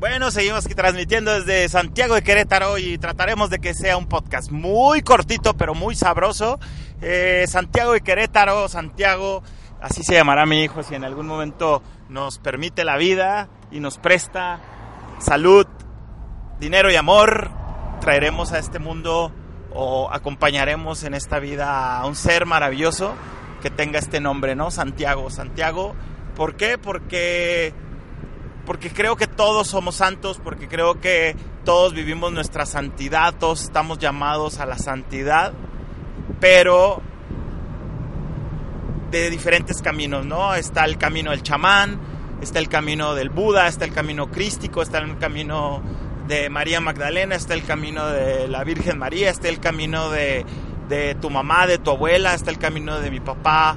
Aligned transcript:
Bueno, 0.00 0.30
seguimos 0.30 0.64
aquí 0.64 0.74
transmitiendo 0.74 1.30
desde 1.30 1.68
Santiago 1.68 2.14
de 2.14 2.22
Querétaro 2.22 2.78
y 2.78 2.96
trataremos 2.96 3.50
de 3.50 3.58
que 3.58 3.74
sea 3.74 3.98
un 3.98 4.06
podcast 4.06 4.50
muy 4.50 5.02
cortito 5.02 5.52
pero 5.58 5.74
muy 5.74 5.94
sabroso. 5.94 6.58
Eh, 7.02 7.44
Santiago 7.46 7.92
de 7.92 8.00
Querétaro, 8.00 8.66
Santiago, 8.70 9.42
así 9.78 10.02
se 10.02 10.14
llamará 10.14 10.46
mi 10.46 10.62
hijo 10.62 10.82
si 10.82 10.94
en 10.94 11.04
algún 11.04 11.26
momento 11.26 11.82
nos 12.08 12.38
permite 12.38 12.82
la 12.82 12.96
vida 12.96 13.50
y 13.70 13.80
nos 13.80 13.98
presta 13.98 14.60
salud, 15.18 15.66
dinero 16.58 16.90
y 16.90 16.96
amor. 16.96 17.50
Traeremos 18.00 18.52
a 18.52 18.58
este 18.58 18.78
mundo 18.78 19.30
o 19.70 20.08
acompañaremos 20.10 21.04
en 21.04 21.12
esta 21.12 21.40
vida 21.40 21.98
a 21.98 22.06
un 22.06 22.16
ser 22.16 22.46
maravilloso 22.46 23.12
que 23.60 23.68
tenga 23.68 23.98
este 23.98 24.18
nombre, 24.18 24.56
¿no? 24.56 24.70
Santiago, 24.70 25.28
Santiago. 25.28 25.94
¿Por 26.36 26.56
qué? 26.56 26.78
Porque 26.78 27.74
porque 28.66 28.90
creo 28.90 29.16
que 29.16 29.26
todos 29.26 29.68
somos 29.68 29.96
santos, 29.96 30.40
porque 30.42 30.68
creo 30.68 31.00
que 31.00 31.36
todos 31.64 31.92
vivimos 31.92 32.32
nuestra 32.32 32.66
santidad, 32.66 33.34
todos 33.34 33.62
estamos 33.62 33.98
llamados 33.98 34.58
a 34.60 34.66
la 34.66 34.78
santidad, 34.78 35.52
pero 36.40 37.02
de 39.10 39.30
diferentes 39.30 39.82
caminos, 39.82 40.24
¿no? 40.24 40.54
Está 40.54 40.84
el 40.84 40.98
camino 40.98 41.32
del 41.32 41.42
chamán, 41.42 41.98
está 42.40 42.58
el 42.58 42.68
camino 42.68 43.14
del 43.14 43.28
Buda, 43.28 43.66
está 43.66 43.84
el 43.84 43.92
camino 43.92 44.30
crístico, 44.30 44.82
está 44.82 44.98
el 44.98 45.18
camino 45.18 45.82
de 46.28 46.48
María 46.48 46.80
Magdalena, 46.80 47.34
está 47.34 47.54
el 47.54 47.64
camino 47.64 48.06
de 48.06 48.46
la 48.46 48.62
Virgen 48.62 48.98
María, 48.98 49.30
está 49.30 49.48
el 49.48 49.58
camino 49.58 50.10
de, 50.10 50.46
de 50.88 51.16
tu 51.16 51.28
mamá, 51.28 51.66
de 51.66 51.78
tu 51.78 51.90
abuela, 51.90 52.34
está 52.34 52.50
el 52.50 52.58
camino 52.58 53.00
de 53.00 53.10
mi 53.10 53.20
papá, 53.20 53.76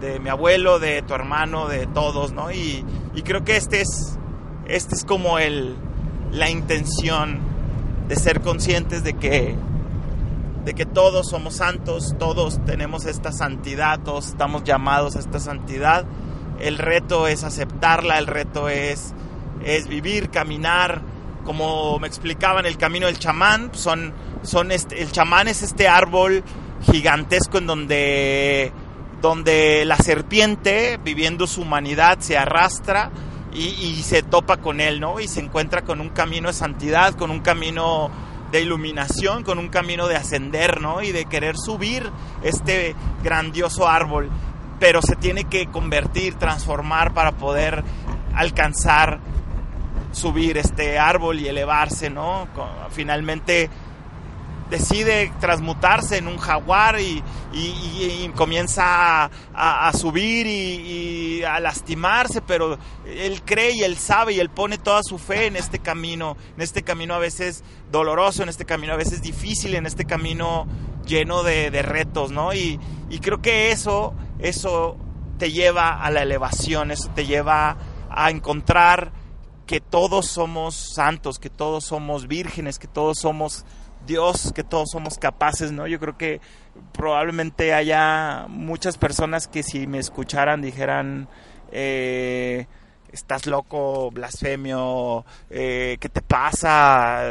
de 0.00 0.20
mi 0.20 0.28
abuelo, 0.28 0.78
de 0.78 1.02
tu 1.02 1.14
hermano, 1.14 1.66
de 1.66 1.86
todos, 1.86 2.32
¿no? 2.32 2.52
Y, 2.52 2.84
y 3.14 3.22
creo 3.22 3.44
que 3.44 3.56
este 3.56 3.80
es 3.80 4.17
este 4.68 4.94
es 4.94 5.04
como 5.04 5.38
el, 5.38 5.74
la 6.30 6.50
intención 6.50 7.40
de 8.06 8.16
ser 8.16 8.40
conscientes 8.40 9.02
de 9.02 9.14
que, 9.14 9.54
de 10.64 10.74
que 10.74 10.86
todos 10.86 11.28
somos 11.28 11.56
santos, 11.56 12.14
todos 12.18 12.64
tenemos 12.64 13.06
esta 13.06 13.32
santidad, 13.32 14.00
todos 14.00 14.28
estamos 14.28 14.64
llamados 14.64 15.16
a 15.16 15.20
esta 15.20 15.40
santidad. 15.40 16.04
El 16.60 16.78
reto 16.78 17.26
es 17.26 17.44
aceptarla, 17.44 18.18
el 18.18 18.26
reto 18.26 18.68
es, 18.68 19.14
es 19.64 19.88
vivir, 19.88 20.30
caminar, 20.30 21.02
como 21.44 21.98
me 21.98 22.06
explicaban 22.06 22.66
el 22.66 22.76
camino 22.76 23.06
del 23.06 23.18
chamán, 23.18 23.70
son, 23.72 24.12
son 24.42 24.70
este, 24.70 25.00
el 25.02 25.10
chamán 25.12 25.48
es 25.48 25.62
este 25.62 25.88
árbol 25.88 26.44
gigantesco 26.90 27.56
en 27.56 27.66
donde, 27.66 28.72
donde 29.22 29.84
la 29.86 29.96
serpiente, 29.96 30.98
viviendo 31.02 31.46
su 31.46 31.62
humanidad, 31.62 32.18
se 32.20 32.36
arrastra 32.36 33.10
y, 33.58 34.02
se 34.02 34.22
topa 34.22 34.58
con 34.58 34.80
él, 34.80 35.00
¿no? 35.00 35.20
Y 35.20 35.28
se 35.28 35.40
encuentra 35.40 35.82
con 35.82 36.00
un 36.00 36.10
camino 36.10 36.48
de 36.48 36.54
santidad, 36.54 37.14
con 37.14 37.30
un 37.30 37.40
camino 37.40 38.10
de 38.52 38.62
iluminación, 38.62 39.42
con 39.42 39.58
un 39.58 39.68
camino 39.68 40.06
de 40.06 40.16
ascender, 40.16 40.80
¿no? 40.80 41.02
Y 41.02 41.12
de 41.12 41.24
querer 41.26 41.56
subir 41.56 42.10
este 42.42 42.94
grandioso 43.22 43.88
árbol, 43.88 44.30
pero 44.78 45.02
se 45.02 45.16
tiene 45.16 45.44
que 45.44 45.66
convertir, 45.66 46.34
transformar 46.34 47.12
para 47.12 47.32
poder 47.32 47.82
alcanzar 48.34 49.18
subir 50.12 50.56
este 50.56 50.98
árbol 50.98 51.40
y 51.40 51.48
elevarse, 51.48 52.10
¿no? 52.10 52.48
Finalmente 52.90 53.68
decide 54.70 55.32
transmutarse 55.40 56.18
en 56.18 56.28
un 56.28 56.38
jaguar 56.38 57.00
y, 57.00 57.22
comienza 58.34 59.30
a, 59.54 59.92
subir 59.94 60.46
y, 60.46 61.42
a 61.42 61.58
lastimarse, 61.60 62.42
pero 62.42 62.78
él 63.06 63.42
cree 63.44 63.72
y 63.72 63.82
él 63.82 63.96
sabe 63.96 64.34
y 64.34 64.40
él 64.40 64.50
pone 64.50 64.78
toda 64.78 65.02
su 65.02 65.18
fe 65.18 65.46
en 65.46 65.56
este 65.56 65.78
camino, 65.78 66.36
en 66.56 66.62
este 66.62 66.82
camino 66.82 67.14
a 67.14 67.18
veces 67.18 67.64
doloroso, 67.90 68.42
en 68.42 68.48
este 68.48 68.64
camino 68.64 68.92
a 68.92 68.96
veces 68.96 69.22
difícil, 69.22 69.74
en 69.74 69.86
este 69.86 70.04
camino 70.04 70.66
lleno 71.06 71.42
de, 71.42 71.70
retos, 71.82 72.30
¿no? 72.30 72.52
Y, 72.52 72.78
y 73.08 73.18
creo 73.20 73.40
que 73.40 73.70
eso, 73.70 74.14
eso 74.38 74.96
te 75.38 75.52
lleva 75.52 76.02
a 76.02 76.10
la 76.10 76.22
elevación, 76.22 76.90
eso 76.90 77.08
te 77.14 77.24
lleva 77.26 77.76
a 78.10 78.30
encontrar 78.30 79.12
que 79.66 79.80
todos 79.80 80.26
somos 80.26 80.74
santos, 80.94 81.38
que 81.38 81.50
todos 81.50 81.84
somos 81.84 82.26
vírgenes, 82.26 82.78
que 82.78 82.88
todos 82.88 83.18
somos 83.18 83.64
Dios, 84.06 84.52
que 84.54 84.64
todos 84.64 84.90
somos 84.90 85.18
capaces, 85.18 85.72
¿no? 85.72 85.86
Yo 85.86 85.98
creo 85.98 86.16
que 86.16 86.40
probablemente 86.92 87.74
haya 87.74 88.46
muchas 88.48 88.98
personas 88.98 89.46
que 89.48 89.62
si 89.62 89.86
me 89.86 89.98
escucharan 89.98 90.62
dijeran, 90.62 91.28
eh, 91.72 92.66
estás 93.12 93.46
loco, 93.46 94.10
blasfemio, 94.10 95.24
eh, 95.50 95.96
¿qué 96.00 96.08
te 96.08 96.22
pasa? 96.22 97.22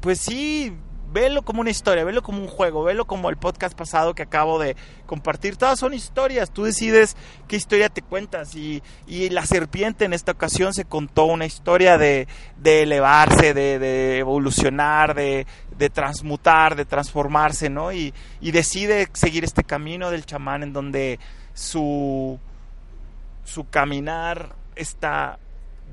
Pues 0.00 0.20
sí, 0.20 0.72
velo 1.14 1.42
como 1.42 1.60
una 1.60 1.70
historia, 1.70 2.02
velo 2.04 2.22
como 2.22 2.40
un 2.40 2.48
juego, 2.48 2.82
velo 2.82 3.04
como 3.06 3.30
el 3.30 3.36
podcast 3.36 3.78
pasado 3.78 4.16
que 4.16 4.24
acabo 4.24 4.58
de 4.58 4.74
compartir. 5.06 5.56
Todas 5.56 5.78
son 5.78 5.94
historias, 5.94 6.50
tú 6.50 6.64
decides 6.64 7.16
qué 7.46 7.54
historia 7.54 7.88
te 7.88 8.02
cuentas. 8.02 8.56
Y, 8.56 8.82
la 9.30 9.46
serpiente 9.46 10.04
en 10.04 10.12
esta 10.12 10.32
ocasión 10.32 10.74
se 10.74 10.84
contó 10.84 11.26
una 11.26 11.46
historia 11.46 11.96
de, 11.98 12.26
elevarse, 12.64 13.54
de, 13.54 14.18
evolucionar, 14.18 15.14
de, 15.14 15.46
transmutar, 15.92 16.74
de 16.74 16.84
transformarse, 16.84 17.70
¿no? 17.70 17.92
Y, 17.92 18.12
y 18.40 18.50
decide 18.50 19.08
seguir 19.12 19.44
este 19.44 19.62
camino 19.62 20.10
del 20.10 20.26
chamán 20.26 20.64
en 20.64 20.72
donde 20.72 21.20
su, 21.54 22.40
su 23.44 23.68
caminar 23.70 24.56
está 24.74 25.38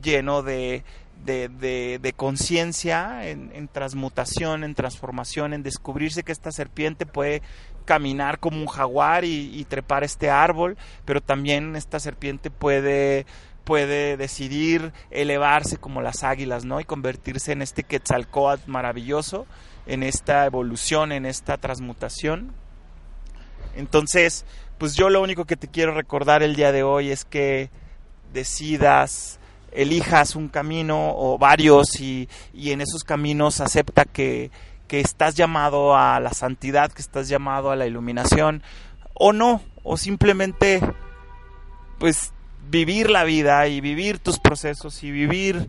lleno 0.00 0.42
de, 0.42 0.84
de, 1.24 2.14
conciencia, 2.16 3.28
en, 3.28 3.68
transmutación, 3.68 4.64
en 4.64 4.74
transformación, 4.74 5.52
en 5.52 5.62
descubrirse 5.62 6.22
que 6.22 6.32
esta 6.32 6.52
serpiente 6.52 7.06
puede 7.06 7.42
caminar 7.84 8.38
como 8.38 8.60
un 8.60 8.66
jaguar 8.66 9.24
y, 9.24 9.64
trepar 9.68 10.04
este 10.04 10.30
árbol, 10.30 10.76
pero 11.04 11.20
también 11.20 11.76
esta 11.76 12.00
serpiente 12.00 12.50
puede 12.50 13.26
puede 13.64 14.16
decidir 14.16 14.94
elevarse 15.10 15.76
como 15.76 16.00
las 16.00 16.24
águilas, 16.24 16.64
¿no? 16.64 16.80
Y 16.80 16.84
convertirse 16.84 17.52
en 17.52 17.60
este 17.60 17.82
Quetzalcoatl 17.82 18.70
maravilloso, 18.70 19.46
en 19.86 20.02
esta 20.02 20.46
evolución, 20.46 21.12
en 21.12 21.26
esta 21.26 21.58
transmutación. 21.58 22.54
Entonces, 23.76 24.46
pues 24.78 24.94
yo 24.94 25.10
lo 25.10 25.20
único 25.20 25.44
que 25.44 25.56
te 25.56 25.68
quiero 25.68 25.92
recordar 25.92 26.42
el 26.42 26.56
día 26.56 26.72
de 26.72 26.82
hoy 26.82 27.10
es 27.10 27.26
que 27.26 27.68
decidas 28.32 29.38
elijas 29.72 30.36
un 30.36 30.48
camino 30.48 31.12
o 31.16 31.38
varios 31.38 32.00
y, 32.00 32.28
en 32.54 32.80
esos 32.80 33.04
caminos 33.04 33.60
acepta 33.60 34.04
que, 34.04 34.50
estás 34.88 35.34
llamado 35.34 35.96
a 35.96 36.18
la 36.18 36.32
santidad, 36.32 36.90
que 36.90 37.02
estás 37.02 37.28
llamado 37.28 37.70
a 37.70 37.76
la 37.76 37.86
iluminación 37.86 38.62
o 39.12 39.32
no, 39.32 39.62
o 39.82 39.98
simplemente 39.98 40.80
pues 41.98 42.32
vivir 42.70 43.10
la 43.10 43.24
vida 43.24 43.66
y 43.68 43.80
vivir 43.80 44.18
tus 44.18 44.38
procesos 44.38 45.02
y 45.02 45.10
vivir, 45.10 45.68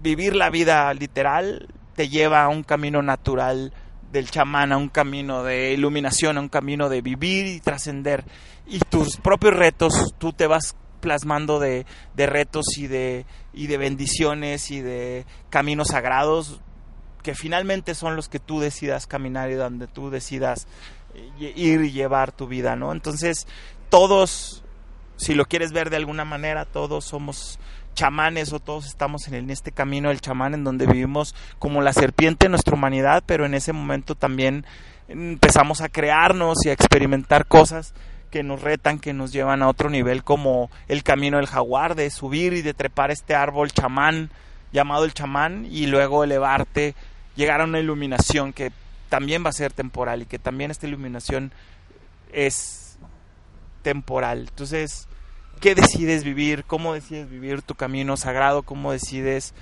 vivir 0.00 0.36
la 0.36 0.50
vida 0.50 0.92
literal 0.94 1.68
te 1.96 2.08
lleva 2.08 2.44
a 2.44 2.48
un 2.48 2.62
camino 2.62 3.02
natural 3.02 3.72
del 4.12 4.30
chamán, 4.30 4.72
a 4.72 4.76
un 4.76 4.88
camino 4.88 5.42
de 5.42 5.72
iluminación, 5.72 6.36
a 6.36 6.40
un 6.40 6.48
camino 6.48 6.88
de 6.88 7.00
vivir 7.00 7.46
y 7.46 7.60
trascender. 7.60 8.24
Y 8.66 8.78
tus 8.80 9.16
propios 9.16 9.54
retos 9.54 10.14
tú 10.18 10.32
te 10.32 10.46
vas 10.46 10.74
plasmando 11.00 11.58
de, 11.58 11.86
retos 12.16 12.66
y 12.76 12.86
de, 12.86 13.26
y 13.52 13.66
de 13.66 13.78
bendiciones 13.78 14.70
y 14.70 14.80
de 14.80 15.24
caminos 15.50 15.88
sagrados 15.88 16.60
que 17.22 17.34
finalmente 17.34 17.94
son 17.94 18.16
los 18.16 18.28
que 18.28 18.38
tú 18.38 18.60
decidas 18.60 19.06
caminar 19.06 19.50
y 19.50 19.54
donde 19.54 19.86
tú 19.86 20.10
decidas 20.10 20.66
eh, 21.14 21.52
ir 21.56 21.82
y 21.82 21.92
llevar 21.92 22.32
tu 22.32 22.46
vida, 22.46 22.76
¿no? 22.76 22.92
Entonces, 22.92 23.46
todos, 23.88 24.62
si 25.16 25.34
lo 25.34 25.44
quieres 25.44 25.72
ver 25.72 25.90
de 25.90 25.96
alguna 25.96 26.24
manera, 26.24 26.64
todos 26.64 27.04
somos 27.04 27.58
chamanes 27.94 28.52
o 28.52 28.60
todos 28.60 28.86
estamos 28.86 29.26
en, 29.28 29.34
en 29.34 29.50
este 29.50 29.72
camino 29.72 30.08
del 30.08 30.20
chamán 30.20 30.54
en 30.54 30.64
donde 30.64 30.86
vivimos 30.86 31.34
como 31.58 31.82
la 31.82 31.92
serpiente 31.92 32.46
en 32.46 32.52
nuestra 32.52 32.74
humanidad, 32.74 33.22
pero 33.26 33.44
en 33.44 33.54
ese 33.54 33.72
momento 33.72 34.14
también 34.14 34.64
empezamos 35.08 35.80
a 35.80 35.88
crearnos 35.88 36.64
y 36.64 36.70
a 36.70 36.72
experimentar 36.72 37.46
cosas 37.46 37.94
que 38.30 38.42
nos 38.42 38.62
retan, 38.62 38.98
que 38.98 39.12
nos 39.12 39.32
llevan 39.32 39.62
a 39.62 39.68
otro 39.68 39.90
nivel 39.90 40.24
como 40.24 40.70
el 40.88 41.02
camino 41.02 41.36
del 41.36 41.46
jaguar, 41.46 41.94
de 41.94 42.10
subir 42.10 42.52
y 42.52 42.62
de 42.62 42.74
trepar 42.74 43.10
este 43.10 43.34
árbol 43.34 43.72
chamán 43.72 44.30
llamado 44.72 45.04
el 45.04 45.14
chamán 45.14 45.66
y 45.70 45.86
luego 45.86 46.24
elevarte, 46.24 46.94
llegar 47.36 47.60
a 47.60 47.64
una 47.64 47.80
iluminación 47.80 48.52
que 48.52 48.72
también 49.08 49.44
va 49.44 49.50
a 49.50 49.52
ser 49.52 49.72
temporal 49.72 50.22
y 50.22 50.26
que 50.26 50.38
también 50.38 50.70
esta 50.70 50.86
iluminación 50.86 51.52
es 52.32 52.98
temporal. 53.82 54.46
Entonces, 54.48 55.08
¿qué 55.60 55.74
decides 55.74 56.24
vivir? 56.24 56.64
¿Cómo 56.64 56.94
decides 56.94 57.28
vivir 57.28 57.62
tu 57.62 57.74
camino 57.74 58.16
sagrado? 58.16 58.62
¿Cómo 58.62 58.92
decides 58.92 59.54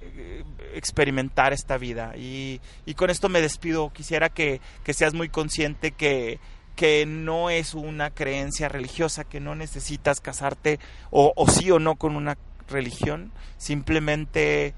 eh, 0.00 0.44
experimentar 0.74 1.52
esta 1.52 1.76
vida? 1.76 2.14
Y, 2.16 2.60
con 2.96 3.10
esto 3.10 3.28
me 3.28 3.42
despido. 3.42 3.92
Quisiera 3.92 4.30
que, 4.30 4.60
que 4.82 4.94
seas 4.94 5.12
muy 5.12 5.28
consciente 5.28 5.92
que 5.92 6.40
que 6.76 7.06
no 7.06 7.48
es 7.50 7.74
una 7.74 8.10
creencia 8.10 8.68
religiosa, 8.68 9.24
que 9.24 9.40
no 9.40 9.54
necesitas 9.54 10.20
casarte 10.20 10.78
o, 11.10 11.32
sí 11.48 11.70
o 11.70 11.78
no 11.78 11.96
con 11.96 12.14
una 12.14 12.36
religión, 12.68 13.32
simplemente 13.56 14.74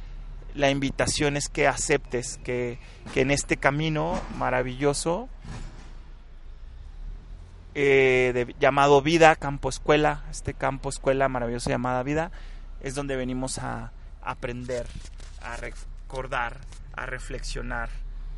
la 0.55 0.71
invitación 0.71 1.37
es 1.37 1.49
que 1.49 1.67
aceptes 1.67 2.39
que, 2.45 2.79
en 3.15 3.31
este 3.33 3.56
camino 3.56 4.21
maravilloso 4.37 5.29
eh, 7.75 8.55
llamado 8.61 9.03
vida, 9.03 9.35
campo 9.37 9.69
escuela, 9.69 10.25
este 10.31 10.55
campo 10.55 10.89
escuela 10.89 11.29
maravilloso 11.29 11.69
llamada 11.69 12.03
vida, 12.05 12.31
es 12.81 12.94
donde 12.94 13.17
venimos 13.17 13.59
a 13.59 13.93
aprender, 14.23 14.87
a 15.43 15.56
recordar, 15.56 16.59
a 16.94 17.06
reflexionar. 17.06 17.91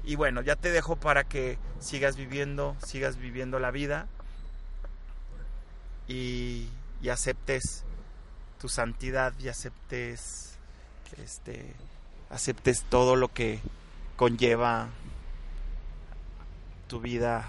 Y 0.05 0.17
bueno, 0.17 0.43
ya 0.43 0.56
te 0.56 0.70
dejo 0.70 0.97
para 0.97 1.25
que 1.25 1.58
sigas 1.79 2.17
viviendo, 2.17 2.76
sigas 2.85 3.17
viviendo 3.17 3.58
la 3.58 3.70
vida 3.70 4.06
y, 6.08 6.69
aceptes 7.11 7.85
tu 8.61 8.69
santidad 8.69 9.32
y 9.41 9.49
aceptes 9.49 10.58
este 11.17 11.75
aceptes 12.29 12.85
todo 12.85 13.17
lo 13.17 13.29
que 13.29 13.58
conlleva 14.17 14.88
tu 16.87 17.00
vida 17.00 17.49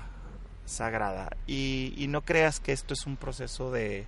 sagrada. 0.65 1.35
Y, 1.47 1.93
y 1.97 2.07
no 2.07 2.21
creas 2.21 2.59
que 2.59 2.71
esto 2.71 2.93
es 2.93 3.05
un 3.05 3.17
proceso 3.17 3.71
de 3.71 4.07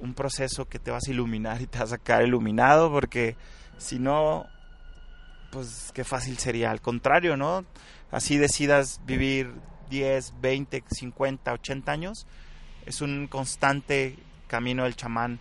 un 0.00 0.14
proceso 0.14 0.66
que 0.66 0.78
te 0.78 0.90
vas 0.90 1.06
a 1.06 1.10
iluminar 1.10 1.60
y 1.60 1.66
te 1.66 1.78
vas 1.78 1.92
a 1.92 1.98
quedar 1.98 2.24
iluminado 2.24 2.90
porque 2.90 3.36
si 3.76 3.98
no 3.98 4.46
pues 5.50 5.90
qué 5.94 6.04
fácil 6.04 6.38
sería 6.38 6.70
al 6.70 6.80
contrario 6.80 7.36
no 7.36 7.64
así 8.10 8.38
decidas 8.38 9.00
vivir 9.04 9.52
10 9.90 10.34
20 10.40 10.84
50 10.88 11.52
80 11.52 11.92
años 11.92 12.26
es 12.86 13.00
un 13.00 13.26
constante 13.26 14.16
camino 14.48 14.84
del 14.84 14.96
chamán 14.96 15.38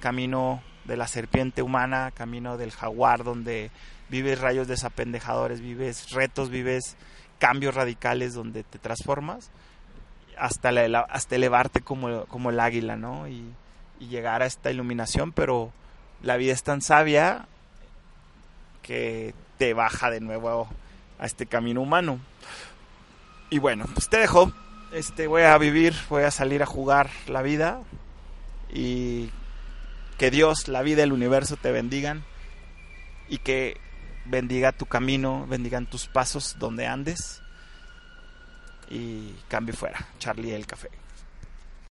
camino 0.00 0.62
de 0.84 0.96
la 0.96 1.06
serpiente 1.06 1.62
humana, 1.62 2.10
camino 2.12 2.56
del 2.56 2.72
jaguar, 2.72 3.22
donde 3.22 3.70
vives 4.08 4.40
rayos 4.40 4.66
desapendejadores, 4.68 5.60
vives 5.60 6.10
retos, 6.10 6.48
vives 6.48 6.96
cambios 7.38 7.74
radicales 7.74 8.34
donde 8.34 8.64
te 8.64 8.78
transformas 8.78 9.50
hasta, 10.38 10.70
hasta 11.10 11.36
elevarte 11.36 11.82
como, 11.82 12.24
como, 12.26 12.50
el 12.50 12.58
águila, 12.58 12.96
¿no? 12.96 13.28
Y, 13.28 13.52
y 14.00 14.06
llegar 14.06 14.42
a 14.42 14.46
esta 14.46 14.70
iluminación, 14.70 15.32
pero 15.32 15.72
la 16.22 16.36
vida 16.36 16.52
es 16.52 16.62
tan 16.62 16.80
sabia 16.80 17.46
que 18.88 19.34
te 19.58 19.74
baja 19.74 20.10
de 20.10 20.20
nuevo 20.20 20.66
a 21.18 21.26
este 21.26 21.44
camino 21.44 21.82
humano. 21.82 22.18
Y 23.50 23.58
bueno, 23.58 23.84
pues 23.92 24.08
te 24.08 24.16
dejo. 24.16 24.50
Este, 24.92 25.26
voy 25.26 25.42
a 25.42 25.58
vivir, 25.58 25.94
voy 26.08 26.22
a 26.22 26.30
salir 26.30 26.62
a 26.62 26.66
jugar 26.66 27.10
la 27.26 27.42
vida 27.42 27.82
y 28.72 29.28
que 30.16 30.30
Dios, 30.30 30.68
la 30.68 30.80
vida, 30.80 31.02
el 31.02 31.12
universo 31.12 31.56
te 31.56 31.70
bendigan 31.70 32.24
y 33.28 33.38
que 33.38 33.78
bendiga 34.24 34.72
tu 34.72 34.86
camino, 34.86 35.46
bendigan 35.46 35.84
tus 35.84 36.06
pasos 36.06 36.56
donde 36.58 36.86
andes 36.86 37.42
y 38.88 39.34
cambio 39.48 39.74
fuera. 39.74 40.08
Charlie 40.18 40.54
el 40.54 40.66
café. 40.66 40.88